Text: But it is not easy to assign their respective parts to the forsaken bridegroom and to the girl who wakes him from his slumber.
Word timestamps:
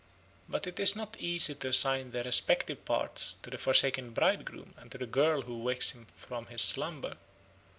But 0.49 0.65
it 0.65 0.79
is 0.79 0.95
not 0.95 1.15
easy 1.19 1.53
to 1.53 1.67
assign 1.67 2.09
their 2.09 2.23
respective 2.23 2.85
parts 2.85 3.35
to 3.35 3.51
the 3.51 3.59
forsaken 3.59 4.13
bridegroom 4.13 4.73
and 4.77 4.91
to 4.91 4.97
the 4.97 5.05
girl 5.05 5.43
who 5.43 5.59
wakes 5.59 5.91
him 5.91 6.07
from 6.07 6.47
his 6.47 6.63
slumber. 6.63 7.17